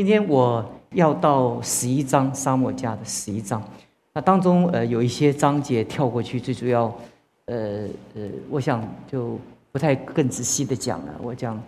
[0.00, 3.62] 今天我要到十一章沙漠家的十一章，
[4.14, 6.84] 那当中呃有一些章节跳过去，最主要
[7.44, 9.38] 呃呃，我想就
[9.70, 11.14] 不太更仔细的讲了。
[11.22, 11.62] 我讲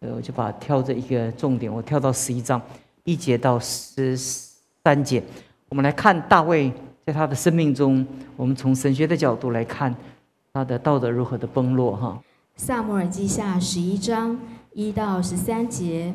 [0.00, 2.60] 呃我就把挑着一个重点，我跳到十一章
[3.04, 5.22] 一节到十三节，
[5.68, 6.72] 我们来看大卫
[7.06, 8.04] 在他的生命中，
[8.36, 9.94] 我们从神学的角度来看
[10.52, 12.20] 他的道德如何的崩落哈。
[12.56, 14.36] 萨摩尔记下十一章
[14.72, 16.12] 一到十三节。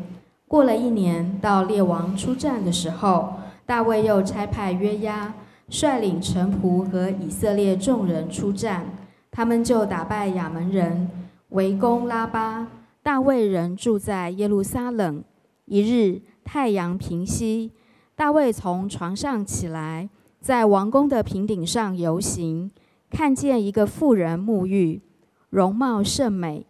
[0.51, 5.33] 过了一年，到列王出战的时候，大卫又差派约押
[5.69, 8.85] 率领臣仆和以色列众人出战，
[9.31, 11.09] 他们就打败亚门人，
[11.51, 12.67] 围攻拉巴。
[13.01, 15.23] 大卫人住在耶路撒冷。
[15.67, 17.71] 一日太阳平西，
[18.13, 20.09] 大卫从床上起来，
[20.41, 22.69] 在王宫的平顶上游行，
[23.09, 25.01] 看见一个妇人沐浴，
[25.49, 26.65] 容貌甚美。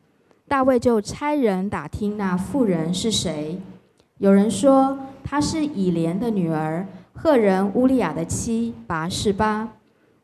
[0.48, 3.59] 大卫就差人打听那妇人是谁。
[4.21, 9.68] 有人说她是以莲的女儿，赫人乌利亚的妻拔示巴。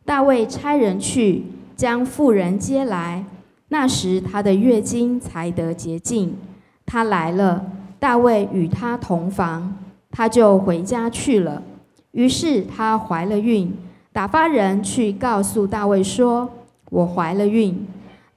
[0.06, 3.26] 大卫差人去将妇人接来，
[3.70, 6.38] 那时她的月经才得洁净。
[6.86, 7.66] 她来了，
[7.98, 9.76] 大卫与她同房，
[10.12, 11.64] 她就回家去了。
[12.12, 13.76] 于是她怀了孕，
[14.14, 16.48] 打发人去告诉大卫说
[16.92, 17.88] ：“我怀了孕。”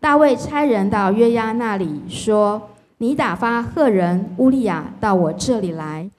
[0.01, 2.63] 大卫差人到约押那里说。
[3.03, 6.11] 你打发赫人乌利亚到我这里来，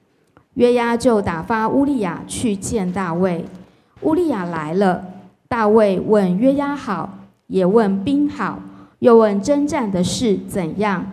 [0.54, 3.44] 约押就打发乌利亚去见大卫。
[4.00, 5.04] 乌利亚来了，
[5.46, 7.08] 大卫问约押好，
[7.46, 8.58] 也问兵好，
[8.98, 11.06] 又问征战的事怎样。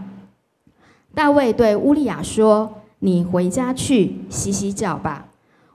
[1.13, 5.27] 大卫对乌利亚说：“你回家去洗洗脚吧。”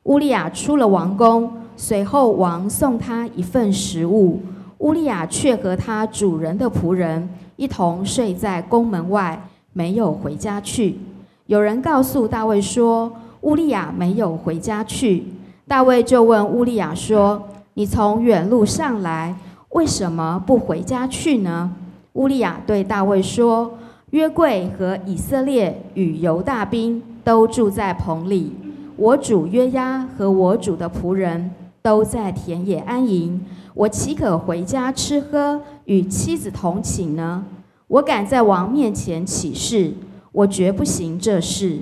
[0.03, 4.43] 乌利亚出了王宫，随后王送他一份食物，
[4.79, 9.41] 乌利亚却和他主人的仆人一同睡在宫门外。
[9.75, 10.97] 没有回家去。
[11.45, 15.25] 有人告诉大卫说，乌利亚没有回家去。
[15.69, 17.43] 大卫就问乌利亚说
[17.75, 19.37] ：“你从远路上来，
[19.71, 21.71] 为什么不回家去呢？”
[22.15, 23.77] 乌利亚对大卫说
[24.13, 28.53] ：“约柜和以色列与犹大兵都住在棚里，
[28.97, 31.51] 我主约押和我主的仆人
[31.83, 37.45] 都在田野安营，我岂可回家吃喝，与妻子同寝呢？”
[37.87, 39.93] 我敢在王面前起誓，
[40.33, 41.79] 我绝不行这事。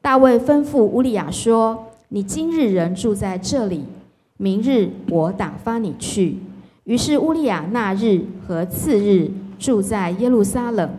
[0.00, 3.84] 大卫吩咐乌利亚说：“你今日人住在这里，
[4.36, 6.38] 明日我打发你去。”
[6.84, 10.90] 于是乌利亚那日和次日住在耶路撒冷。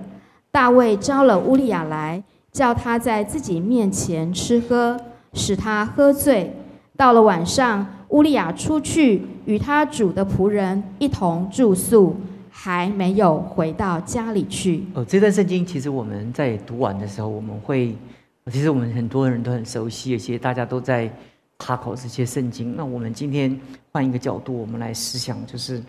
[0.52, 4.98] 大卫招了乌利亚来，叫他在自己面前吃喝，
[5.34, 6.54] 使他喝醉。
[6.96, 12.16] 到了晚上，乌利亚出去与他主的仆人一同住宿。
[12.56, 14.84] 还没有回到家里去。
[14.94, 17.96] 哦，这段圣经其实我们在读完的时候，我们会，
[18.52, 21.12] 其实我们很多人都很熟悉，而且大家都在
[21.58, 22.76] 查考这些圣经。
[22.76, 23.60] 那我们今天
[23.92, 25.82] 换一个角度，我们来思想，就是，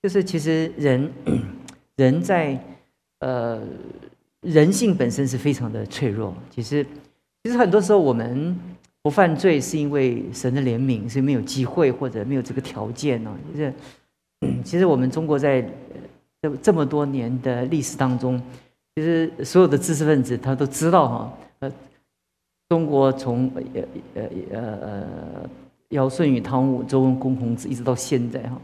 [0.00, 1.10] 就是其实人，
[1.96, 2.56] 人在，
[3.18, 3.60] 呃，
[4.42, 6.32] 人性本身是非常的脆弱。
[6.48, 6.86] 其实，
[7.42, 8.56] 其实很多时候我们
[9.02, 13.74] 不犯罪，是因为神的怜悯，是没有机会或者没有这个条件呢，就是。
[14.64, 15.62] 其实我们中国在
[16.42, 18.40] 这这么多年的历史当中，
[18.94, 21.72] 其实所有的知识分子他都知道哈，呃，
[22.68, 23.82] 中国从呃
[24.14, 25.50] 呃呃呃
[25.90, 28.60] 尧舜禹汤武周文公孔子一直到现在哈，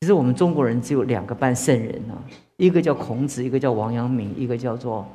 [0.00, 2.14] 其实我们中国人只有两个半圣人啊，
[2.56, 5.06] 一个叫孔子，一个叫王阳明，一个叫做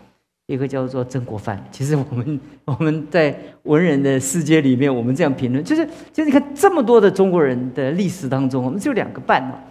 [0.47, 1.63] 一个叫做曾国藩。
[1.71, 9.63] 其实我们 我们在文人的世界里面，我们这样评论，就是就是你看这么多的中国人的历史当中，我们只有两个半啊。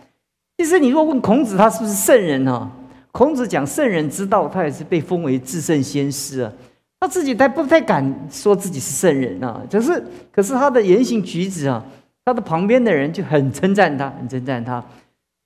[0.57, 2.71] 其实，你若问孔子，他是不是圣人呢？
[3.11, 6.53] 孔子讲圣人之道，他也是被封为至圣先师啊。
[7.01, 9.63] 他自己他不太敢说自己是圣人啊。
[9.71, 11.85] 可是，可是他的言行举止啊，
[12.25, 14.83] 他的旁边的人就很称赞他，很称赞他。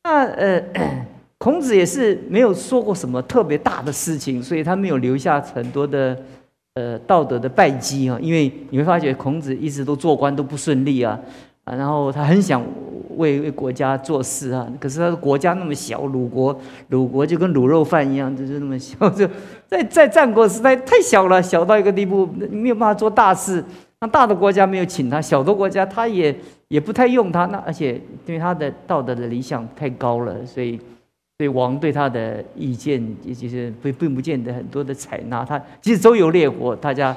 [0.05, 0.63] 那呃，
[1.39, 6.17] 孔子也是没有说过什么特别大的事情，所以他没有留下很多的
[6.75, 8.19] 呃道德的败绩啊。
[8.21, 11.19] 因为你会发觉，孔子一直都做官都不顺利啊。
[11.77, 12.63] 然后他很想
[13.17, 19.29] 为为国家做事啊，可是他的国家那么小，鲁国，鲁国就跟卤肉饭一样，就是那么小， 就
[19.67, 23.65] 在在战国时代太小了，小到一个地步，没有办法做大事。
[24.01, 26.33] 那大的国家没有请他，小的国家他也
[26.69, 27.47] 也不太用他。
[27.47, 30.79] 那而且因为他的道德的理想太高了，所以
[31.37, 35.45] 对王对他的意见，也就是并并不见得很多的采纳。
[35.45, 37.17] 他即使周游列国，大家。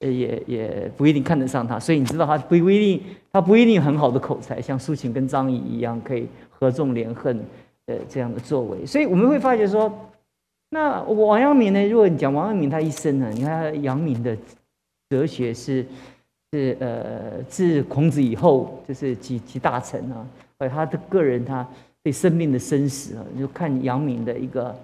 [0.00, 7.38] 也也不一定看得上他，所以你知道他不不一定，他不一定很好的口才，像苏秦跟张仪一样可以合纵连横，
[7.86, 8.86] 呃这样的作为。
[8.86, 9.92] 所以我们会发觉说，
[10.70, 11.86] 那王阳明呢？
[11.86, 14.36] 如果你讲王阳明他一生呢，你看阳明的
[15.10, 15.84] 哲学是
[16.52, 20.26] 是呃自孔子以后就是几几大臣啊，
[20.58, 21.66] 而他的个人他
[22.02, 24.74] 对生命的生死啊，就看阳明的一个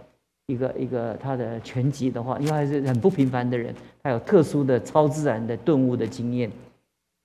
[0.47, 6.51] 一个一个他的全集的话，因为他是很不平凡的人，他有特殊的超自然的顿悟的经验。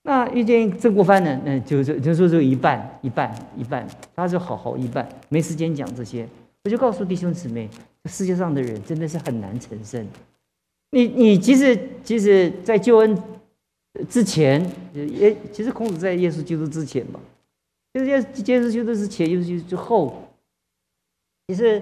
[0.03, 1.39] 那遇见曾国藩呢？
[1.45, 6.27] 那就就就说就一半一半一半，他就好好一半，没时间讲这些。
[6.63, 7.69] 我就告诉弟兄姊妹，
[8.06, 10.07] 世界上的人真的是很难成圣。
[10.89, 13.15] 你你即使即使在救恩
[14.09, 17.19] 之前，也其实孔子在耶稣基督之前嘛，
[17.94, 20.27] 就是耶耶稣基督之前，耶稣基督之后，
[21.47, 21.81] 其实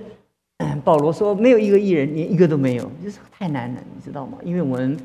[0.83, 4.37] 保罗说没有一个艺人，连一个都没有，就是太难了，你知道吗？
[4.43, 4.97] 因为我们。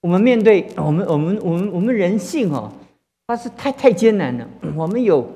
[0.00, 2.72] 我们面对我们我们我们我们人性哦，
[3.26, 4.48] 它是太太艰难了。
[4.76, 5.28] 我们有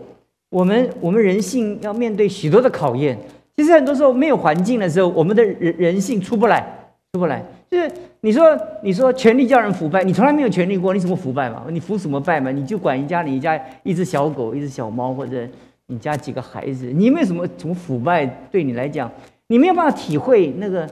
[0.51, 3.19] 我们我们人性要面对许多的考验。
[3.57, 6.65] 其实很多时候没有环境的时候，我们的人人性出不来，
[7.13, 7.45] 出不来。
[7.69, 11.65] 就是你说你说权力叫人腐败，你从来没有权力过，你怎么腐败嘛？
[11.69, 12.53] 你腐什么败嘛？
[12.53, 15.45] 你就管一家你家一只小狗，一只小猫，或者
[15.89, 18.25] 你家几个孩子，你没有什么什么腐败？
[18.53, 19.11] 对你来讲，
[19.53, 20.91] 你没有办法体会那个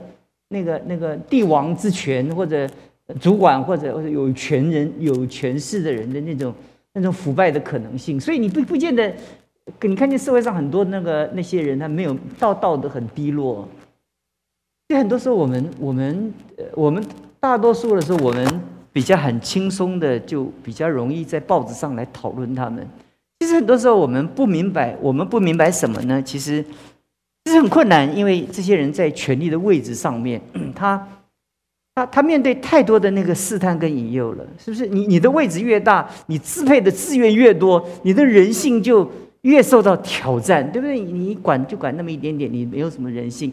[0.49, 2.69] 那个那个帝王之权或者。
[3.19, 6.53] 主管或者或者有权人有权势的人的那种
[6.93, 9.13] 那种腐败的可能性，所以你不不见得，
[9.81, 13.67] 你看见社会上很多那个那些人，他没有道道德很低落。
[14.87, 17.03] 所以很多时候我们我们呃我们
[17.37, 18.61] 大多数的时候，我们
[18.93, 22.87] 比较很轻松的，就比较容易在报纸上来讨论他们。
[23.41, 26.21] 其实很多时候我们不明白，我们不明白什么呢？
[26.21, 26.63] 其实
[27.51, 30.41] 其实很困难，因为这些人在权力的位置上面，
[30.73, 31.05] 他。
[31.93, 34.87] 他他面对太多的那个试探跟引诱了，是不是？
[34.87, 39.05] 你你的位置越大，你支配的资源越多，你的人性就
[39.41, 40.97] 越受到挑战，对不对？
[40.97, 43.51] 你管就管那么一点点，你没有什么人性。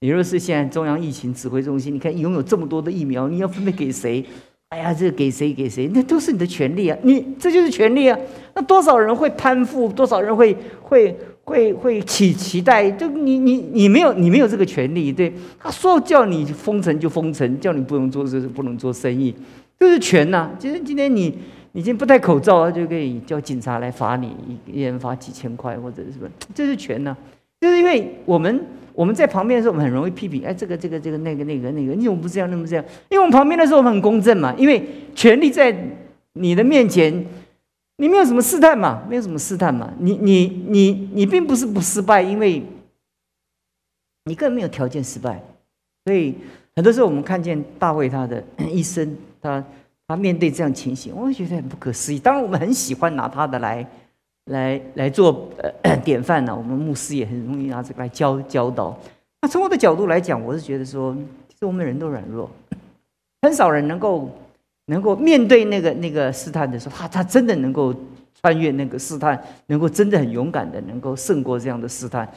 [0.00, 4.24] 你若是现在中央疫情指挥中心，你看拥有这么多的疫苗，你要分配给谁？
[4.70, 5.86] 哎呀，这给谁给谁？
[5.92, 6.96] 那都是你的权利啊！
[7.02, 8.18] 你这就是权利啊！
[8.54, 9.92] 那多少人会攀附？
[9.92, 11.14] 多少人会会？
[11.44, 19.34] 会会起期待，就你你你没有你没有这个权利，对他说叫你封城就封城，叫你不能做事不能做生意，
[19.78, 20.50] 这是权呐。
[20.58, 21.26] 其实今天你
[21.72, 24.34] 你今天不戴口罩，就可以叫警察来罚你，
[24.66, 27.14] 一人罚几千块或者是什么，这是权呐。
[27.60, 28.60] 就是因为我们
[28.94, 32.84] 我们在旁边的时候，我们很容易批评，哎，这个这个这个那个那个那个，你怎么不这样那么这样？
[33.10, 34.82] 因为我们旁边的时候我们很公正嘛，因为
[35.14, 35.76] 权力在
[36.32, 37.26] 你的面前。
[37.96, 39.04] 你没有什么试探嘛？
[39.08, 39.92] 没有什么试探嘛？
[39.98, 42.60] 你你你你并不是不失败，因为
[44.24, 45.40] 你根本没有条件失败。
[46.04, 46.34] 所以
[46.74, 49.64] 很多时候我们看见大卫他的一生，他
[50.08, 52.18] 他面对这样情形，我会觉得很不可思议。
[52.18, 53.88] 当然，我们很喜欢拿他的来
[54.46, 55.48] 来来做
[55.82, 56.54] 呃典范呢。
[56.54, 58.98] 我们牧师也很容易拿这个来教教导。
[59.40, 61.14] 那从我的角度来讲，我是觉得说，
[61.48, 62.50] 其实我们人都软弱，
[63.42, 64.28] 很少人能够。
[64.86, 67.94] 能够面对那个那个试探的时候，他他真的能够
[68.40, 72.28] 穿越那个试探，能够真的很勇敢的能够胜过这样的试探。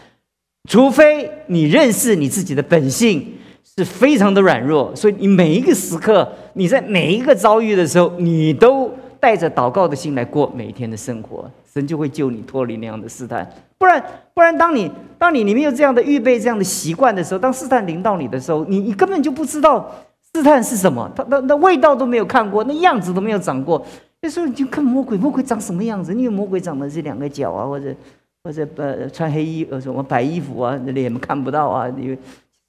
[0.70, 3.34] 除非你认识你自己的本性
[3.78, 8.90] 是非常的软弱，所以你每一个时刻，你在每一个遭遇的时候，你都
[9.20, 13.50] 带着祷告的心来过每一天的生活，神就会救你脱离那样的试探。
[13.78, 14.04] 不然
[14.34, 19.90] 不然，当你当你你没有这样的预备、这样的习惯的时候，当试探临到你的时候，你你根本就不知道。
[20.38, 21.12] 试探是什么？
[21.16, 23.84] 他、他、那味道都没有看过，那样子都没有长过。
[24.22, 26.14] 那时候你就看魔鬼，魔鬼长什么样子？
[26.14, 27.96] 因为魔鬼长的是两个脚啊，或者
[28.44, 32.18] 或者呃穿黑衣呃什么白衣服啊，那脸看不到啊，因为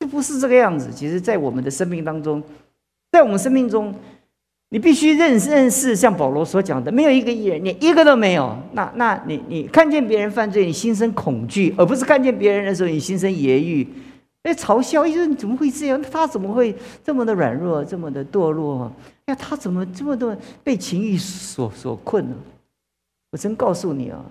[0.01, 0.89] 这不是这个样子。
[0.95, 2.43] 其实，在我们的生命当中，
[3.13, 3.95] 在我们生命中，
[4.71, 8.57] 你必须认认识，像保罗所讲的，没有一个艺人，你一个都没有。
[8.73, 13.87] 那那你你看见别人犯罪，你心生恐惧，而不是看见别人的时候，你心生揶揄。
[14.45, 16.01] 哎，嘲笑，一说你怎么会这样？
[16.01, 18.91] 他怎么会这么的软弱，这么的堕落？
[19.27, 22.37] 哎，他怎么这么多被情欲所所困呢？
[23.33, 24.25] 我真告诉你啊，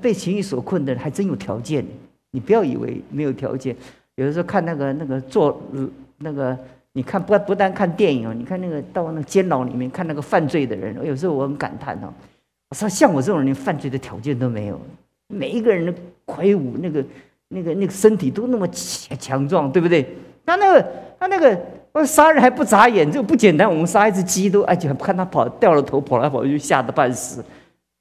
[0.00, 1.86] 被情欲所困的人还真有条件。
[2.32, 3.74] 你不要以为没有条件。
[4.16, 5.62] 有的时候看那个那个做
[6.18, 6.58] 那个，
[6.92, 12.12] 你看不不单看电影，你看那个到那个监牢里面看那个犯罪的人，有时候我很感叹哦。
[12.68, 14.78] 我说像我这种人，连犯罪的条件都没有。
[15.28, 15.94] 每一个人的
[16.26, 17.02] 魁梧那个。
[17.52, 20.06] 那个那个身体都那么强强壮，对不对？
[20.44, 21.56] 他那个他那个，
[21.92, 23.68] 我杀人还不眨眼，这个不简单。
[23.68, 27.44] 我们杀一只鸡都，而且看他跑掉了头，跑来跑去，吓得半死。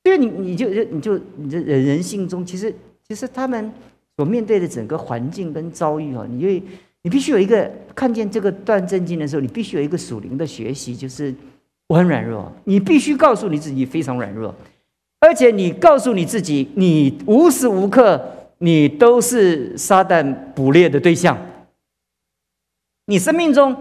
[0.04, 2.74] 因为你你就就你就你这人人性中，其实
[3.08, 3.72] 其实他们
[4.18, 6.66] 所面对的整个环境跟遭遇啊，你就
[7.04, 11.32] 你必须有一个看见这个断正经的时候，你必须有一个属灵的学习，就是
[11.88, 14.56] 我很软弱，你必须告诉你自己非常软弱，
[15.20, 18.20] 而且你告诉你自己，你无时无刻。
[18.64, 21.36] 你都是撒旦捕猎的对象。
[23.06, 23.76] 你生命中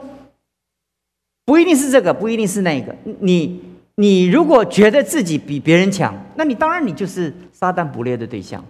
[1.45, 2.97] 不一定是这个，不一定是那个。
[3.21, 3.63] 你
[3.97, 8.65] 你如果觉得自己比别人强，那你当然你就是撒旦捕猎的对象，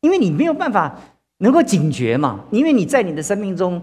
[0.00, 0.98] 因为你没有办法
[1.38, 2.44] 能够警觉嘛。
[2.50, 3.80] 因为你在你的生命中，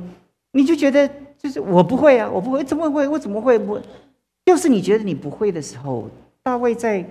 [0.52, 3.08] 你就觉得就是我不会啊，我不会，怎么会？
[3.08, 3.80] 我怎么会不？
[4.46, 6.10] 就是你觉得你不会的时候，
[6.44, 7.08] 大卫在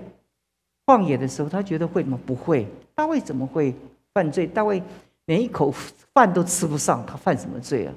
[0.85, 2.21] 旷野的时候，他觉得会吗？
[2.27, 2.67] 不会。
[2.95, 3.75] 大卫怎么会
[4.15, 4.47] 犯罪？
[4.47, 4.83] 大卫
[5.27, 5.73] 连一口
[6.15, 7.93] 饭都吃不上，他犯什么罪啊？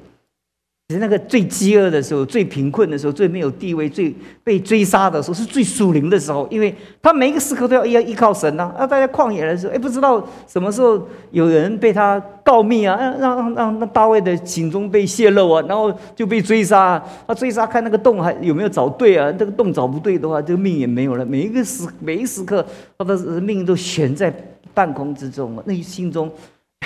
[0.89, 4.13] 是那个最饥饿的时候、最贫困的时候、最没有地位、最
[4.43, 6.45] 被追杀的时候，是最属灵的时候。
[6.51, 8.63] 因为他每一个时刻都要要依靠神呐。
[8.77, 11.01] 啊，大家旷野的时候，哎，不知道什么时候
[11.31, 17.01] 有人被他告密啊，让让让那大卫的行踪被泄露啊，然后就被追杀。
[17.25, 19.31] 他追杀看那个洞还有没有找对啊？
[19.31, 21.25] 这个洞找不对的话，这个命也没有了。
[21.25, 22.65] 每一个时每一时刻，
[22.97, 24.29] 他的命都悬在
[24.73, 25.63] 半空之中啊。
[25.65, 26.31] 那心中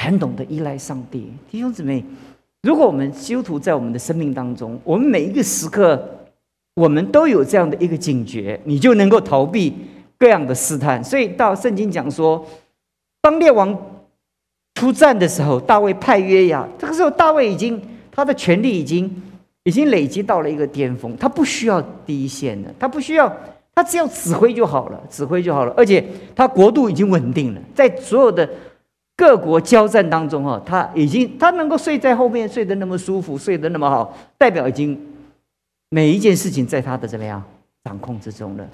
[0.02, 2.04] 很懂得依赖上帝，弟兄姊妹。
[2.64, 6.04] 如果我们基督徒在我们的生命当中，我们每一个时刻，
[6.74, 9.72] 我们都有这样的一个警觉，你就能够逃避
[10.18, 11.04] 各样的试探。
[11.04, 12.44] 所以到圣经讲说，
[13.22, 13.80] 当列王
[14.74, 16.68] 出战的时候，大卫派约押。
[16.80, 17.80] 这个时候，大卫已经
[18.12, 19.16] 他的权力已经
[19.62, 23.32] 已经累积到了一个巅峰，他不需要第一线的，他不需要，
[23.76, 25.74] 他只要指挥就好了，指挥就好了。
[25.78, 26.04] 而且
[26.34, 28.50] 他国度已经稳定了，在所有的。
[29.18, 35.00] 各国交战当中，哈，他已经他能够睡在后面，睡得那么舒服，睡得那么好，代表已经
[35.90, 37.42] 每一件事情在他的怎么样
[37.86, 38.68] 掌控之中了。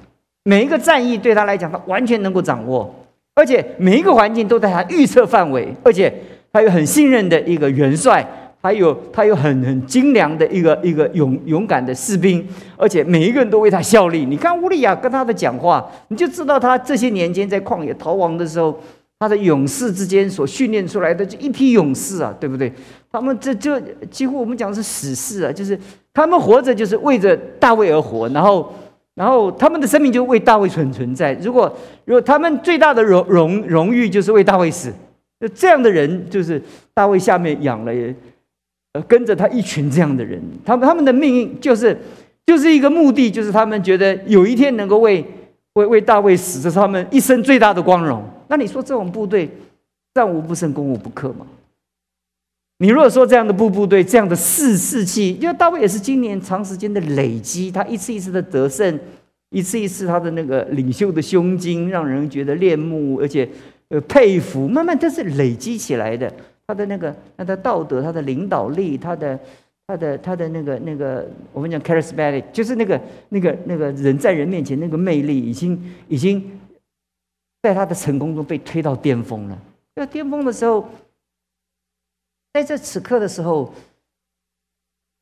[0.46, 2.92] 每一个战役对他来讲，他完全能够掌握，
[3.36, 6.12] 而且每一个环境都在他预测范围，而且
[6.52, 8.28] 他有很信任的一个元帅，
[8.62, 14.26] 还有他有很很精良的一个一个勇勇敢的士兵，而且每一个人都为他效力。
[14.26, 18.80] 你看乌利亚跟他的讲话，你就知道他这些年间在旷野逃亡的时候。
[19.20, 22.74] 他的勇士之间所训练出来的这一批勇士啊，对不对？
[23.12, 25.80] 他们这这几乎我们讲是死士啊，就是
[26.12, 28.74] 他们活着就是为着大卫而活，然后
[29.14, 31.34] 然后他们的生命就为大卫存存在。
[31.34, 31.72] 如果
[32.06, 34.92] 如果他们最大的荣荣荣誉就是为大卫死，
[35.38, 36.60] 那这样的人就是
[36.92, 37.94] 大卫下面养了
[38.94, 41.98] 呃跟着他一群这样的人，他们他们的命运就是
[42.46, 45.26] 就是一个目的，就是他们觉得有一天能够为
[45.74, 48.24] 为为大卫死，这是他们一生最大的光荣。
[48.48, 49.50] 那你说这种部队
[50.14, 51.46] 战无不胜、攻无不克吗？
[52.80, 59.00] 你如果说这样的部部队、这样的士士气，因为大卫也是今年长时间的累积，他一次一次的得胜，
[59.52, 63.48] 一次一次他的那个领袖的胸襟，让人觉得恋慕，而且
[63.90, 66.34] 呃佩服，慢慢都是累积起来的。
[66.68, 69.40] 他的那个他的道德、他的领导力、他的
[69.88, 76.60] 他的他的那个那个，我们讲 charismatic，就是那个那个那个人在人面前那个魅力，已经已经。
[77.64, 79.56] 在他的成功中被推到巅峰了。
[79.96, 80.84] 在巅峰的时候，
[82.52, 83.72] 在这此刻的时候，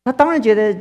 [0.05, 0.73] 他当然觉得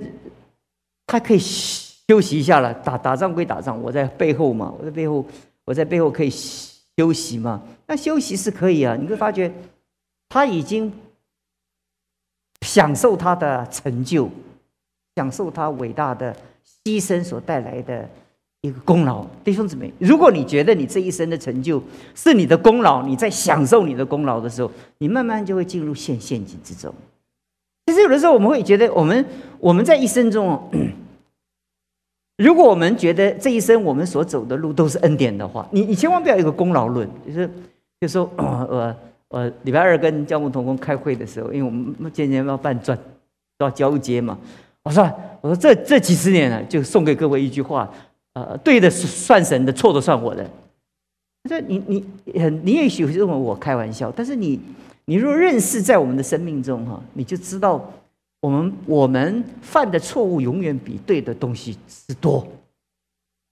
[1.04, 2.72] 他可以休息一下了。
[2.72, 5.26] 打打仗归打仗，我在背后嘛，我在背后，
[5.64, 7.60] 我在背后可以休息嘛。
[7.88, 8.94] 那休息是可以啊。
[8.94, 9.52] 你会发觉，
[10.28, 10.92] 他已经
[12.62, 14.28] 享受他的成就，
[15.16, 16.36] 享受他伟大的
[16.84, 18.08] 牺牲所带来的。
[18.62, 21.80] 一个功劳，弟兄姊妹，如果你觉得你这一生的成就
[22.12, 24.68] 是你的功劳，你在享受你的功劳的时候，
[24.98, 26.92] 你慢慢就会进入陷陷阱之中。
[27.86, 29.24] 其实有的时候我们会觉得，我们
[29.60, 30.60] 我们在一生中，
[32.38, 37.48] 如果我们觉得这一生我们所走的路都是恩典的话，你你千万不要有个功劳论，就是
[38.00, 38.96] 就说我
[39.28, 42.98] 我礼拜二跟教牧同工开会的时候，因为我们渐渐要办转
[43.58, 44.38] 要交接嘛，
[44.82, 45.04] 我说
[45.40, 47.92] 我说这这几十年了，就送给各位一句话。
[48.34, 50.48] 呃，对的算神的，错的算我的。
[51.42, 54.60] 他说你你很，你也许认为我开玩笑，但是你
[55.06, 57.92] 你若认识在我们的生命中哈，你就知道
[58.40, 62.46] 我们我们犯的错误永远比对的东西是多。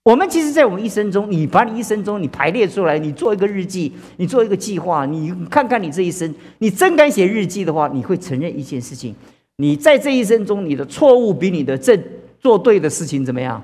[0.07, 9.13] 我们其实，在我们一生中，你把你一生中你排列出来，你做一个日记，你做一个计划，你看看你这一生，你真敢写日记的话，你会承认一件事情：
[9.57, 12.01] 你在这一生中，你的错误比你的正
[12.39, 13.61] 做对的事情怎么样？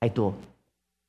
[0.00, 0.32] 还多，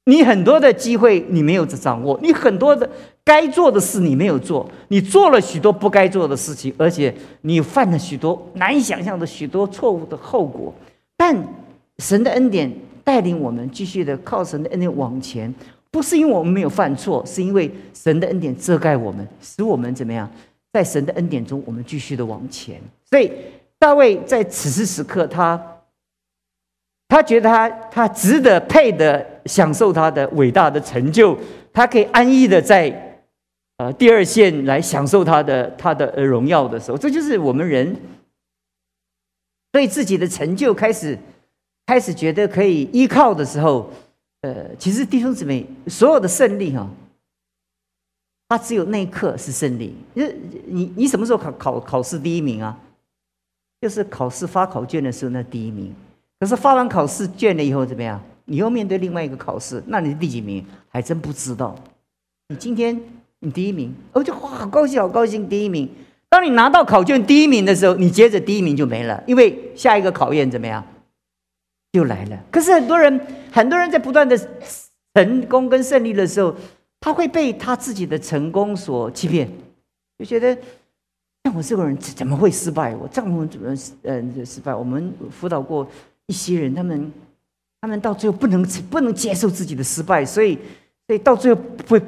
[0.06, 2.90] 你很多的机会你没有掌握，你很多的
[3.24, 10.74] 该做的事你没有做，你做了许多不该做的事情，而且你犯了许多难以想象的许多错误的后果。
[11.16, 11.38] 但
[12.00, 12.72] 神的恩典
[13.06, 15.54] 带领我们继续的靠神的恩典往前，
[15.90, 20.30] 不是因为我们没有犯错，是因为神的恩典遮盖我们，使我们怎么样，
[20.74, 22.82] 在神的恩典中，我们继续的往前。
[23.10, 23.32] 所以
[23.80, 25.72] 大卫在此时此刻，他。
[27.08, 31.38] 他觉得他他值得配得享受他的伟大的成就，
[31.72, 33.22] 他可以安逸的在
[33.78, 37.96] 呃第二线来享受他的他的荣耀的时候，这就是我们人
[39.72, 41.16] 对自己的成就开始
[41.86, 43.90] 开始觉得可以依靠的时候，
[44.42, 46.90] 呃，其实弟兄姊妹，所有的胜利哈，
[48.50, 49.96] 他只有那一刻是胜利。
[50.14, 50.24] 你
[50.66, 52.78] 你你什么时候考考考试第一名啊？
[53.82, 55.94] 就是考试发考卷的时候那第一名。
[56.40, 58.22] 可是发完考试卷了以后怎么样？
[58.46, 61.76] 你又面对另外一个考试，那你第几名还真不知道。
[62.50, 63.00] 你今天
[63.40, 65.90] 你第一名，我就哇好高兴好高兴第一名。
[66.30, 70.84] 当你拿到考卷第一名的时候，你接着第一名就没了，因为下一个考验怎么样
[71.96, 72.38] 就来了。
[72.52, 73.20] 可是很多人
[73.52, 74.38] 很多人在不断的
[75.14, 76.54] 成功跟胜利的时候，
[77.00, 79.50] 他会被他自己的成功所欺骗，
[80.20, 80.56] 就觉得
[81.44, 82.96] 像我这个人怎么会失败？
[82.96, 83.74] 我这样怎么
[84.04, 84.76] 嗯失败？
[84.76, 85.88] 我们辅导过
[86.28, 87.12] 一些人，他们。
[87.82, 90.58] 他们到最后不能不能接受自己的失败，所以
[91.06, 92.02] 所以到最后会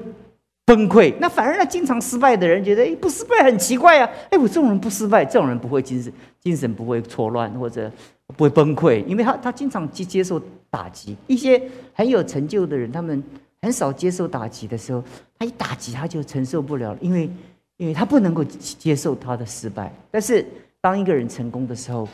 [0.66, 1.14] 崩溃。
[1.20, 4.10] 那反而那经常失败的人觉得，哎，不失败很奇怪啊！
[4.32, 7.92] 哎，我这种人不失败，这种人不会精神精神不会错乱或者
[8.36, 11.16] 不会崩溃，因为他他经常去接受打击。
[11.28, 11.62] 一些
[11.94, 13.24] 很有成就的人，他们
[13.62, 15.04] 很少接受打击的时候，
[15.40, 17.30] 他一打击他就承受不了，因为
[17.78, 19.94] 因为他不能够接受他的失败。
[20.12, 20.46] 但是
[20.82, 22.08] 当一个人成功的时候，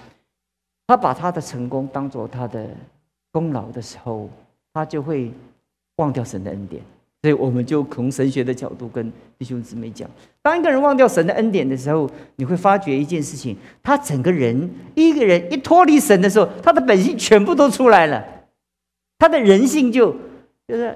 [0.88, 2.70] 他把他的成功当做他的。
[3.34, 4.30] 功劳的时候，
[4.72, 5.34] 他就会
[5.96, 6.84] 忘掉神的恩典，
[7.24, 10.10] 所以我们就从神学的角度跟弟兄姊妹讲：，
[10.42, 18.22] 当一个人忘掉神的恩典的时候，你会发觉一件事情，他整个人一个人一脱离神的时候，他的本性全部都出来了，
[19.18, 20.14] 他的人性就
[20.68, 20.94] 就是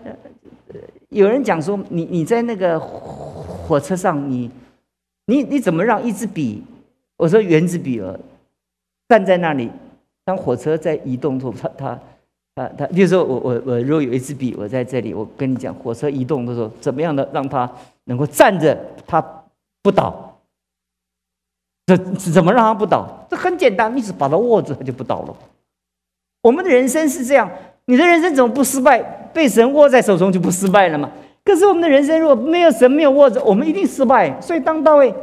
[1.08, 4.52] 有人讲说，你你在那个火车上，你
[5.28, 6.62] 你你怎么让一支笔，
[7.16, 8.20] 我说圆珠笔了，
[9.08, 9.72] 站在那里，
[10.26, 12.00] 当火车在移动时候，他他。
[12.58, 17.72] 啊，他比如说我我我如果有一支笔，我在这里，我跟你讲，火车移动的时候，怎么样的让它
[18.06, 19.24] 能够站着，它
[19.84, 20.40] 不倒？
[21.86, 23.28] 这怎么让它不倒？
[23.30, 25.36] 这很简单，你只把它握住，它就不倒了。
[26.42, 27.48] 我们的人生是这样，
[27.86, 29.00] 你的人生怎么不失败？
[29.32, 31.12] 被神握在手中就不失败了吗？
[31.46, 34.42] 可是我们的人生如果没有神没有握着，我们一定失败。
[34.42, 35.14] 所以当大卫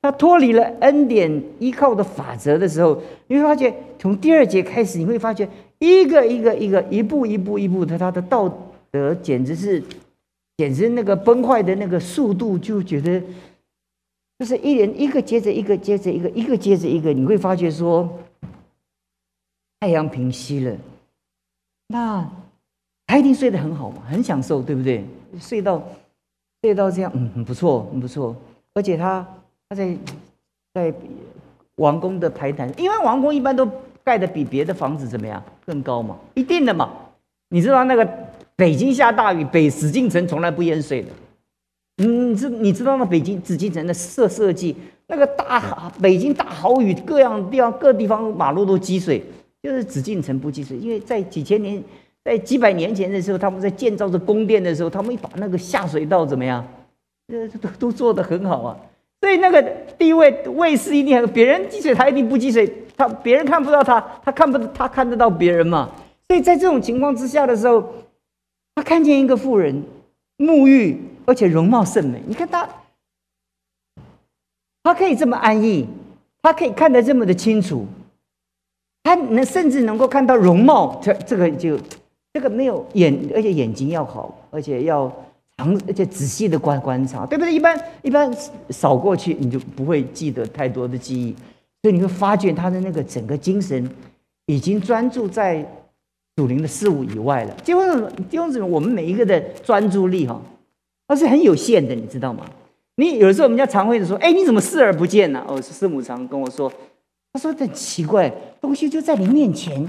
[0.00, 5.48] 他脱离了恩典依靠的法则的时候，你会发觉，从第二节开始，你会发觉。
[5.84, 8.48] 一个一个一个，一步一步一步的，他的道
[8.90, 9.82] 德简直是，
[10.56, 13.22] 简直那个崩坏的那个速度，就觉得
[14.38, 18.08] 就是一连一个接着一个接着一个，一个接着一个，你会发觉说，
[19.80, 20.76] 太阳平息了，
[21.88, 22.30] 那
[23.06, 25.04] 他一定睡得很好嘛，很享受，对不对？
[25.38, 25.82] 睡到
[26.62, 28.34] 睡到这样，嗯，很不错，很不错。
[28.72, 29.26] 而且他
[29.68, 29.96] 他在
[30.72, 30.94] 在
[31.76, 33.68] 王宫的排坛，因为王宫一般都。
[34.04, 36.16] 盖的比别的房子怎么样更高嘛？
[36.34, 36.90] 一定的嘛。
[37.48, 38.06] 你知道那个
[38.56, 41.08] 北京下大雨，北紫禁城从来不淹水的。
[41.96, 44.74] 你知你知道吗北京紫禁城的设设计，
[45.06, 49.22] 那个大北京大豪雨，各样地方各地方马路都积水，
[49.62, 50.76] 就是紫禁城不积水。
[50.76, 51.80] 因为在几千年，
[52.24, 56.66] 在几百年前的时候，他们在建造这宫殿的时候，他们把那个下水道怎么样，
[57.28, 58.76] 呃，都都做得很好啊。
[59.20, 59.62] 所以那个
[59.96, 62.70] 地位位势一定很，别人积水他一定不积水。
[62.96, 65.90] 他别人看不到他，他看不他看得到别人嘛？
[66.28, 67.84] 所以在这种情况之下的时候，
[68.74, 69.82] 他看见一个妇人
[70.38, 72.22] 沐浴，而且容貌甚美。
[72.26, 72.68] 你看他，
[74.82, 75.86] 他可以这么安逸，
[76.42, 77.86] 他可以看得这么的清楚，
[79.02, 80.98] 他能甚至能够看到容貌。
[81.02, 81.78] 这这个就
[82.32, 85.12] 这个没有眼，而且眼睛要好，而且要
[85.56, 87.52] 长，而且仔细的观观察，对不对？
[87.52, 88.32] 一般一般
[88.70, 91.36] 扫过去，你就不会记得太多的记忆。
[91.84, 93.86] 所以你会发觉他的那个整个精神
[94.46, 95.62] 已经专注在
[96.34, 97.54] 属灵的事物以外了。
[97.62, 97.84] 结果，
[98.30, 100.40] 弟兄姊妹，我们每一个的专注力哈，
[101.06, 102.46] 它是很有限的，你知道吗？
[102.96, 106.72] 你有的时候，我们家常会说：“哎，你怎么视而不见呢？”哦，师母常跟我说
[107.34, 109.86] ：“他说很奇怪，东西就在你面前，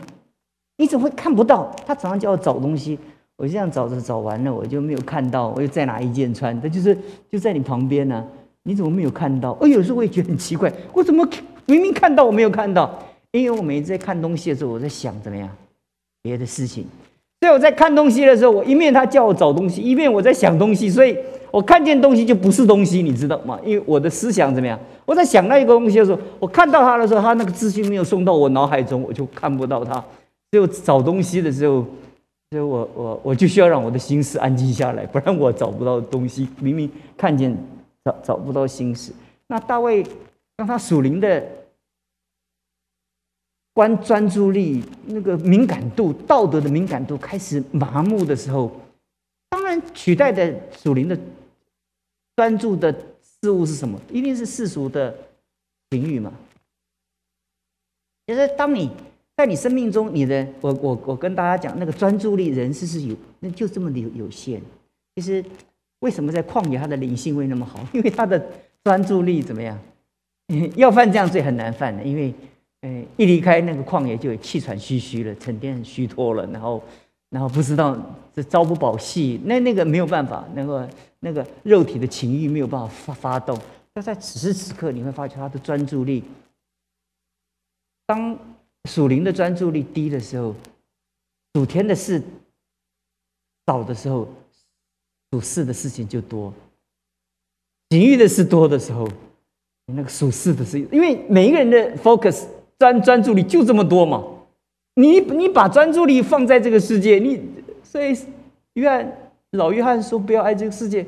[0.75, 2.99] 你怎么会看不到？”他常常叫我找东西，
[3.37, 6.97] 我这样找着找完了，我就没有看到，我又再拿一件穿，他就是
[7.31, 8.27] 就在你旁边呢，
[8.63, 9.57] 你怎么没有看到？
[9.61, 11.25] 哦，有时候我也觉得很奇怪，我怎么？
[11.65, 12.99] 明明看到我没有看到，
[13.31, 15.49] 因为我每次在看东西的时候，我在想怎么样
[16.21, 16.85] 别的事情。
[17.41, 20.89] 所以我在看东西的时候，我一面他叫我找东西，一面我在想东西。
[20.89, 21.15] 所以
[21.51, 23.59] 我看见东西就不是东西，你知道吗？
[23.63, 24.79] 因为我的思想怎么样？
[25.05, 30.03] 我在想那一个东西的时候，我看到他的时候，他那个资讯没有送到我脑海中，我就看不到他。
[30.51, 31.85] 只有找东西的时候，
[32.51, 36.47] 所以我我我就需要让我的心思安静下来，不然我找不到东西。
[36.59, 37.55] 明明看见
[38.03, 39.13] 找找不到心思。
[39.47, 40.05] 那大卫。
[40.57, 41.45] 当他属灵的
[43.73, 48.71] 关专注力、那个敏感度、道德的敏感度开始麻木的时候，
[49.49, 51.19] 当然取代的属灵的
[52.37, 52.93] 专注的
[53.41, 53.99] 事物是什么？
[54.09, 55.13] 一定是世俗的
[55.89, 56.33] 情欲嘛。
[58.25, 58.89] 就是当你
[59.35, 64.61] 在你生命中，你的我我我跟大家讲，那个专注力，人是是有，那就这么有有限。
[65.15, 65.43] 其实
[65.99, 67.85] 为什么在旷野他的灵性会那么好？
[67.93, 68.41] 因为他的
[68.85, 69.77] 专注力怎么样？
[70.77, 72.33] 要犯这样罪很难犯的，因为，
[72.81, 76.83] 呃，一离开那个旷野就气喘吁吁了，成天虚脱了，然后，
[77.31, 77.97] 然后不知道
[78.31, 80.87] 这朝不保夕，那那个没有办法，那个
[81.19, 83.59] 那个肉体的情欲没有办法发发动。
[83.95, 86.23] 要在此时此刻，你会发觉他的专注力，
[88.05, 88.37] 当
[88.87, 90.53] 属灵的专注力低的时候，
[91.55, 92.21] 属天的事
[93.65, 94.27] 少的时候，
[95.31, 96.53] 属事的事情就多，
[97.89, 99.09] 情欲的事多的时候。
[99.93, 102.43] 那个属世的事，因为每一个人的 focus
[102.79, 104.23] 专专注力就这么多嘛。
[104.95, 107.39] 你你把专注力放在这个世界，你
[107.83, 108.17] 所以
[108.73, 109.13] 约翰
[109.51, 111.05] 老约翰说不要爱这个世界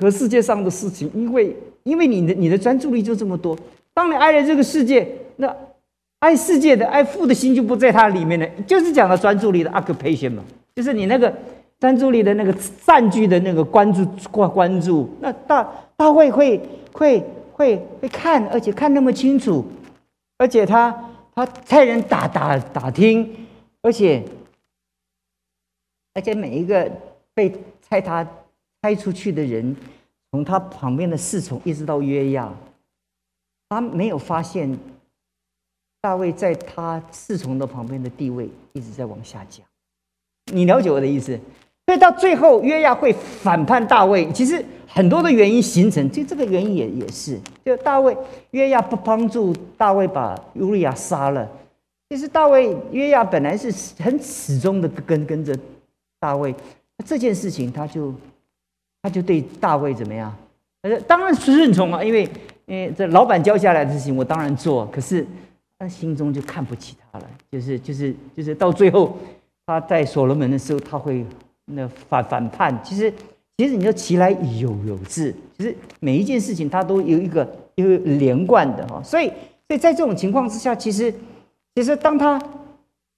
[0.00, 3.58] 和世界上的事情，因为因为你的你的专注力就这么多。
[3.92, 5.52] 当你爱了这个世界，那
[6.20, 8.46] 爱世界的爱父的心就不在它里面了。
[8.68, 10.44] 就是讲的专注力的 occupation 嘛，
[10.76, 11.34] 就是你那个
[11.80, 12.54] 专注力的那个
[12.86, 16.60] 占据的那个关注关关注，那大大会会。
[17.00, 19.64] 会会会看，而且看那么清楚，
[20.36, 20.94] 而且他
[21.34, 23.48] 他差人打打打听，
[23.80, 24.22] 而且
[26.12, 26.92] 而且每一个
[27.32, 28.22] 被猜他
[28.82, 29.74] 猜出去的人，
[30.30, 32.52] 从他旁边的侍从一直到约亚，
[33.70, 34.78] 他没有发现
[36.02, 39.64] 大卫在他侍从的旁边的地位一直在往下降。
[40.52, 41.40] 你了解我的意思？
[41.86, 44.62] 所以到最后约亚会反叛大卫，其实。
[44.92, 48.16] 很多的原因形成，就这个原因也也是，就大卫
[48.50, 51.48] 约亚不帮助大卫把乌利亚杀了。
[52.08, 53.72] 其实大卫约亚本来是
[54.02, 55.56] 很始终的跟跟着
[56.18, 56.52] 大卫，
[57.06, 58.12] 这件事情他就
[59.00, 60.36] 他就对大卫怎么样？
[60.82, 62.28] 呃，当然是顺从啊，因为
[62.66, 65.24] 因为这老板交下来的事情我当然做，可是
[65.78, 69.16] 他心中就看不起他了，就是就是就是到最后
[69.64, 71.24] 他在所罗门的时候他会
[71.64, 73.12] 那反反叛，其实。
[73.60, 79.26] 其实你要其来有有致，其实每一件事情它都有一个一个连贯的哈，所以
[79.68, 81.12] 所以在这种情况之下，其实
[81.74, 82.40] 其实当他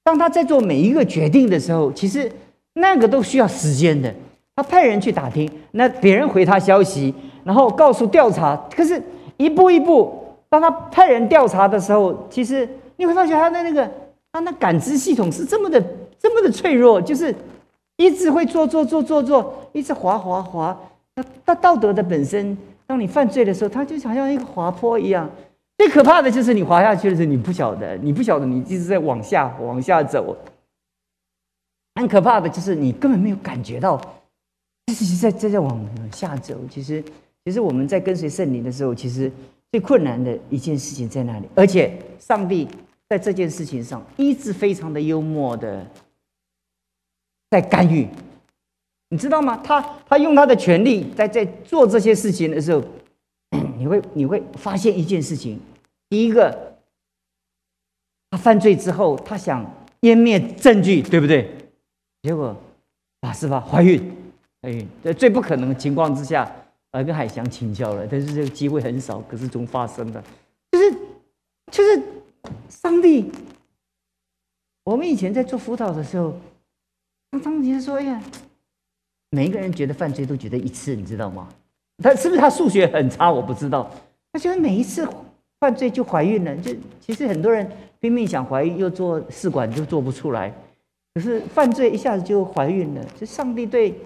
[0.02, 2.28] 当他在做每一个决定的时候，其实
[2.72, 4.12] 那个都需要时间的。
[4.56, 9.00] 他派人去打听，那别人回他消息，然后告诉调查，可是
[9.36, 10.12] 一步一步，
[10.48, 13.88] 当他派人调查的时候，其实你会发现他的那个
[14.32, 15.80] 他那感知系统是这么的
[16.18, 17.32] 这么的脆弱，就是。
[17.96, 20.78] 一直会做做做做做，一直滑滑滑。
[21.14, 25.30] 那那道德的本身，当你犯罪的时候，它就好像一个滑坡一样。
[25.78, 30.36] 最可怕的就是你滑下去的时候，你不晓得，你不晓得你一直在往下往下走。
[31.96, 34.00] 很可怕的就是你根本没有感觉到，
[34.86, 36.56] 一直在在在往下走。
[36.70, 37.04] 其实，
[37.44, 39.30] 其实我们在跟随圣灵的时候，其实
[39.70, 41.46] 最困难的一件事情在那里。
[41.54, 42.66] 而且，上帝
[43.08, 45.86] 在这件事情上一直非常的幽默的。
[47.52, 48.08] 在干预，
[49.10, 49.60] 你知道吗？
[49.62, 52.82] 他他用他的权力在在做这些事情的时候，
[53.76, 55.60] 你会你会发现一件事情：
[56.08, 56.78] 第一个，
[58.30, 61.54] 他犯罪之后，他想湮灭证据，对不对？
[62.22, 62.56] 结果
[63.20, 63.60] 啊，是吧？
[63.60, 64.00] 怀孕，
[64.62, 66.50] 哎，在最不可能的情况之下，
[66.90, 70.24] 而跟海翔请教了，但是这个机会很少，可是总发生了，
[70.70, 70.90] 就是
[71.70, 72.02] 就是
[72.70, 73.30] 上帝。
[74.84, 76.34] 我们以前在做辅导的时候。
[77.32, 78.22] 张张杰说：“哎呀，
[79.30, 81.48] 每一个人觉得犯罪都觉得一次，你知道吗？
[82.02, 83.30] 他是不是他数学很差？
[83.30, 83.90] 我不知道。
[84.32, 85.08] 他觉得每一次
[85.58, 86.54] 犯罪就怀孕了。
[86.58, 87.66] 就其实很多人
[88.00, 90.52] 拼命想怀孕，又做试管就做不出来。
[91.14, 93.02] 可是犯罪一下子就怀孕了。
[93.18, 93.98] 就上帝对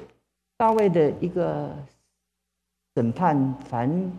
[0.57, 1.75] 大卫的一个
[2.95, 4.13] 审判，凡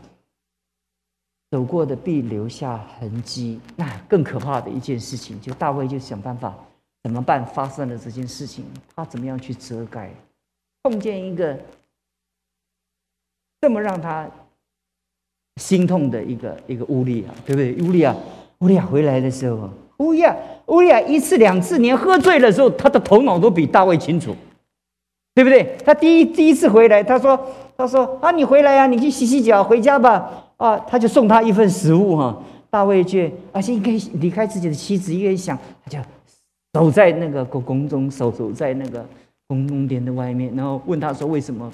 [1.49, 3.61] 走过的必留下痕迹。
[3.77, 6.53] 那更可怕的一件事情，就大卫就想办法。”
[7.07, 7.45] 怎么办？
[7.45, 10.11] 发生了这件事情，他怎么样去遮盖？
[10.83, 11.57] 碰见一个
[13.61, 14.29] 这么让他
[15.55, 17.87] 心痛的一个一个乌利亚，对不对？
[17.87, 18.13] 乌利亚，
[18.59, 24.35] 乌利亚回来的时候，乌利亚，乌利亚一次两次，连喝醉的时候，他的头脑都比大卫清楚，
[25.33, 25.77] 对不对？
[25.85, 27.39] 他第一第一次回来，他说，
[27.77, 30.43] 他说啊，你回来呀，你去洗洗脚，回家吧。
[30.57, 32.43] 啊，他就送他一份食物哈。
[32.69, 35.97] 大卫却而且应该离开自己的妻子，一个人想，他就。
[36.77, 39.03] 守在那个宫宫中，守守在那个
[39.47, 41.73] 宫宫殿的外面，然后问他说：“为什么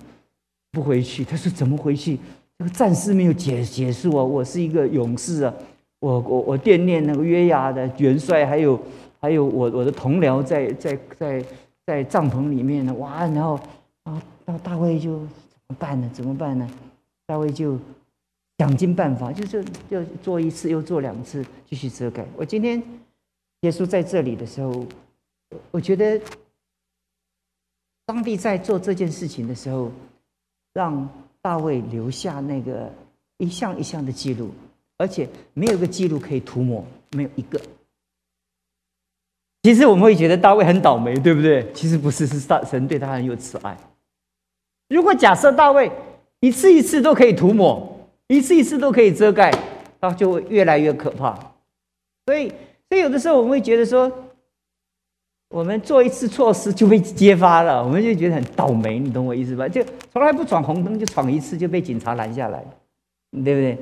[0.71, 2.17] 不回去？”他说：“怎么回去？
[2.57, 4.23] 这个战事没有结结束啊！
[4.23, 5.53] 我是一个勇士啊！
[5.99, 8.79] 我我我惦念那个约押的元帅，还有
[9.19, 11.45] 还有我我的同僚在在在
[11.85, 12.93] 在帐篷里面呢！
[12.93, 13.27] 哇！
[13.27, 13.59] 然后
[14.03, 16.09] 啊，那大卫就怎么办呢？
[16.13, 16.65] 怎么办呢？
[17.27, 17.77] 大卫就
[18.57, 22.25] 想尽办法，就是就做一次又做两次，继续遮盖。
[22.37, 22.81] 我今天。
[23.63, 24.85] 耶稣在这里的时候，
[25.71, 26.19] 我觉得
[28.07, 29.91] 上帝在做这件事情的时候，
[30.73, 31.07] 让
[31.41, 32.91] 大卫留下那个
[33.37, 34.51] 一项一项的记录，
[34.97, 37.59] 而且没有一个记录可以涂抹，没有一个。
[39.61, 41.71] 其实我们会觉得大卫很倒霉，对不对？
[41.71, 43.77] 其实不是，是大神对他很有慈爱。
[44.89, 45.89] 如果假设大卫
[46.41, 47.97] 一次一次都可以涂抹，
[48.27, 49.49] 一次一次都可以遮盖，
[50.01, 51.33] 他就会越来越可怕。
[52.25, 52.51] 所以，
[52.93, 54.11] 所以有的时候我们会觉得说，
[55.49, 59.67] 我们做一次错事就被揭发了，我们就觉得很倒霉，你懂我意思吧？
[59.67, 62.63] 就从来不闯红灯，就闯一次就被警察拦下来，
[63.31, 63.75] 对不对？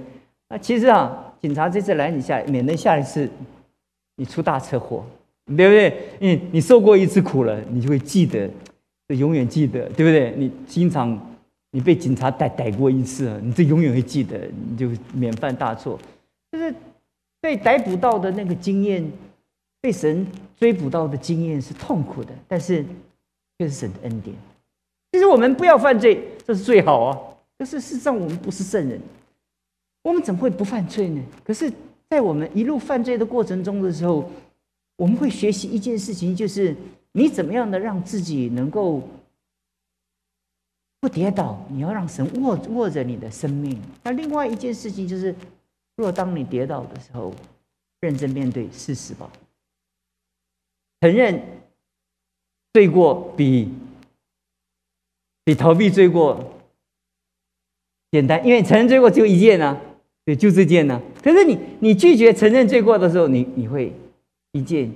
[0.47, 3.30] 那其实啊，警察这次拦你下来，免得下一次
[4.15, 5.04] 你出大车祸。
[5.58, 5.93] 对不对？
[6.19, 8.50] 你你受过一次苦了，你就会记得，
[9.10, 10.34] 就永远记得，对不对？
[10.38, 11.19] 你经常
[11.71, 16.00] 你被警察逮逮过一次，你这永远会记得，你就免犯大错。
[16.54, 16.74] 就是
[17.42, 19.12] 被逮捕到的那个经验，
[19.82, 20.26] 被神
[20.58, 22.86] 追捕到的经验是痛苦的，但是
[23.58, 24.34] 却是神的恩典。
[25.12, 27.20] 其实我们不要犯罪，这是最好啊。
[27.58, 29.02] 可是事实上我们不是圣人，
[30.04, 31.22] 我们怎么会不犯罪呢？
[31.44, 31.70] 可是，
[32.10, 34.30] 在我们一路犯罪的过程中的时候。
[34.98, 36.76] 我们会学习一件事情，就是
[37.14, 39.02] 你怎么样的让自己能够
[41.00, 41.60] 不跌倒。
[41.72, 43.82] 你要让神握握着你的生命。
[44.04, 45.34] 那另外一件事情就是，
[46.02, 47.34] 若当你跌倒的时候，
[48.02, 49.32] 认真面对事实吧。
[51.00, 51.42] 承认
[52.74, 53.72] 罪过比
[55.46, 56.54] 比逃避罪过
[58.12, 59.80] 简单，因为承认罪过就一件啊，
[60.26, 61.02] 对，就这件呢。
[61.24, 63.94] 可是你你拒绝承认罪过的时候，你你会。
[64.54, 64.92] 一件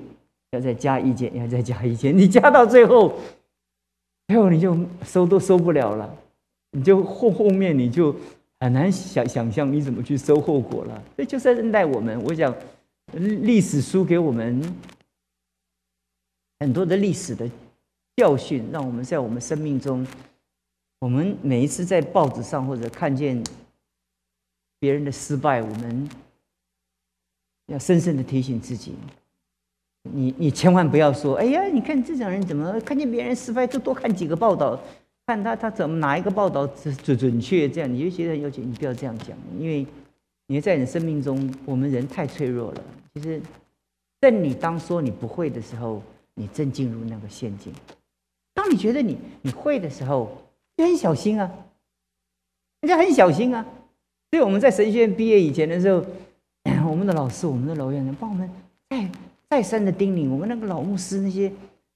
[0.52, 3.18] 要再加一件，要再加一件，你加到最后，
[4.28, 6.14] 最后你就收都收不了了，
[6.72, 8.14] 你就后后面你就
[8.60, 11.04] 很难想想象你怎么去收后果了。
[11.18, 12.22] 这就是恩待我们。
[12.24, 12.56] 我想
[13.14, 14.62] 历史书给我们
[16.60, 17.50] 很多的历史的
[18.16, 20.06] 教训，让我们在我们生命中，
[21.00, 23.44] 我们每一次在报纸上或者看见
[24.80, 26.10] 别人的失败，我们
[27.68, 28.96] 要深深的提醒自己。
[30.04, 34.80] 你你千万不要说，哎呀，你看这种人怎么看见别人失败就多看几个报道，
[35.26, 39.86] 看他他怎么哪一个报道准准准确这样，你就觉得有钱，你不要这样讲，因为
[40.48, 42.84] 你在你生命中，我们人太脆弱了。
[43.14, 43.42] 其实，
[44.22, 46.02] 在你当说你不会的时候，
[46.36, 47.74] 你正进入那个陷阱；
[48.54, 50.30] 当你觉得你你会的时候，
[50.78, 51.52] 你很小心啊，
[52.82, 53.66] 人家很小心啊。
[54.32, 56.06] 所以我们在神学院毕业以前的时候，
[56.90, 58.50] 我们的老师、我们的老院长帮我们
[58.90, 59.10] 再。
[59.48, 61.50] 再三的叮咛，我们那个老牧师，那些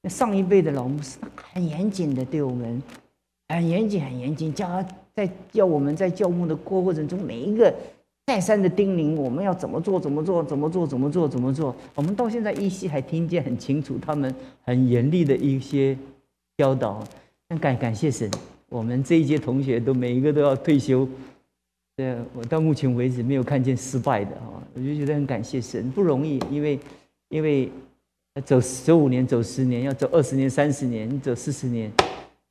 [0.03, 1.17] 上一辈的老牧师，
[1.51, 2.81] 很严谨的对我们，
[3.49, 7.73] 很严谨，很严谨，教在教我们在教牧的过过程中，每一个
[8.25, 11.75] 再三的叮咛，我们要怎么做，怎么做，怎么做，怎么做，怎么做。
[11.95, 14.33] 我们到现在依稀还听见很清楚，他们
[14.63, 15.97] 很严厉的一些
[16.57, 17.03] 教导。
[17.59, 18.29] 感感谢神，
[18.69, 21.07] 我们这一届同学都每一个都要退休。
[21.97, 26.79] 对，我到目前为止没有看见失败的哈，我就觉得很感谢神，不容易，因为。
[27.31, 27.71] 因为
[28.43, 31.91] 走十五年、走十年，要走二十年、三十年，你走四十年，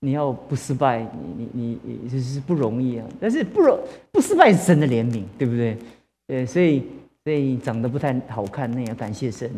[0.00, 1.00] 你要不失败，
[1.36, 3.06] 你你你就是不容易啊。
[3.20, 3.78] 但是不容
[4.12, 5.76] 不失败是神的怜悯，对不对？
[6.28, 6.82] 呃，所以
[7.24, 9.50] 所以长得不太好看，那也感谢神。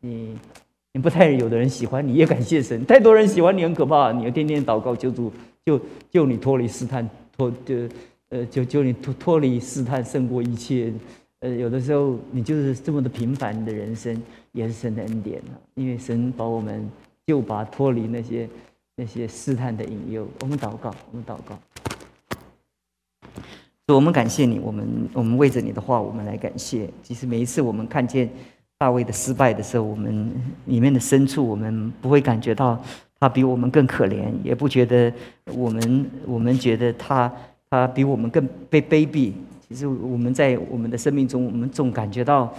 [0.00, 0.36] 你
[0.92, 2.84] 你不太有的人喜欢你，也感谢神。
[2.86, 5.32] 太多人喜欢你很可怕，你要天天祷告求主，
[5.64, 7.74] 救救你脱离试探，脱就
[8.30, 10.92] 呃救救你脱脱离试探，胜过一切。
[11.40, 14.16] 呃，有的时候你就是这么的平凡的人生，
[14.52, 15.52] 也是神的恩典啊！
[15.74, 16.88] 因为神把我们
[17.26, 18.48] 就把脱离那些
[18.96, 20.26] 那些试探的引诱。
[20.40, 21.58] 我们祷告，我们祷告。
[23.88, 26.88] 我们感谢你，我们我们为着你的话，我们来感谢。
[27.02, 28.30] 其实每一次我们看见
[28.78, 30.32] 大卫的失败的时候，我们
[30.66, 32.82] 里面的深处，我们不会感觉到
[33.20, 35.12] 他比我们更可怜，也不觉得
[35.52, 37.30] 我们我们觉得他
[37.68, 39.32] 他比我们更被卑鄙。
[39.68, 42.54] 其实我们在我们的生命中，我们总感觉到，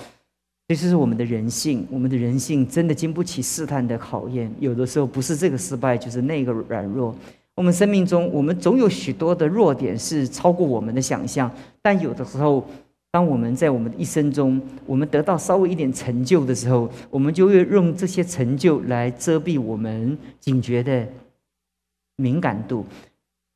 [0.67, 1.85] 这就是我们的人性。
[1.91, 4.51] 我们的人性真的经不起试探的考验。
[4.59, 7.15] 有的时候不是这个失败，就是那个软弱。
[7.55, 11.49] 我们生命中，我们总有许多的弱点是超过我们的想象。
[11.81, 12.67] 但有的时候，
[13.11, 21.07] 当我们在我们的一生中，我们得到稍微一点成就的时候，我们就会用这些成就来遮蔽我们警觉的
[22.17, 22.85] 敏感度，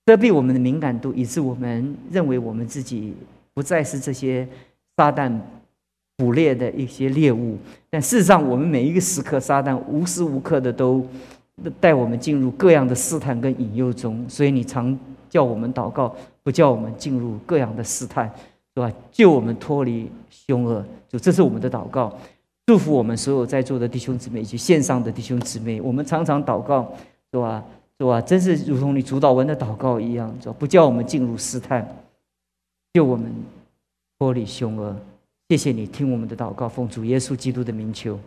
[0.05, 3.15] 遮蔽我们的敏感度，以致我们认为我们自己。
[3.53, 4.47] 不再是这些
[4.95, 5.37] 撒旦
[6.19, 7.57] 捕猎的一些猎物。
[7.89, 11.03] 但事实上我们每一个时刻撒旦无时无刻的都
[11.79, 14.95] 带我们进入各样的试探跟引诱中所以你常
[15.29, 18.31] 叫我们祷告不叫我们进入各样的试探
[18.75, 18.91] 是吧？
[19.11, 22.15] 救我们脱离凶恶就这是我们的祷告。
[22.67, 26.93] 祝福我们所有在座的弟兄姊妹以及线上的弟兄姊妹我们常常祷告
[27.31, 27.63] 是吧？
[27.97, 28.21] 是吧？
[28.21, 31.85] 真是如同你主导文的祷告一样不叫我们进入试探
[32.93, 33.33] 救我们
[34.19, 34.95] 脱离凶恶。
[35.49, 38.19] 谢谢你听我们的祷告奉主耶稣基督的名求。